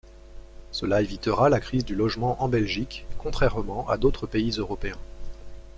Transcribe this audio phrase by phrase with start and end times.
[0.71, 4.97] Cela évitera la crise du logement en Belgique, contrairement à d'autres pays européens.